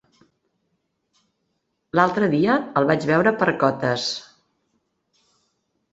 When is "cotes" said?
3.65-4.11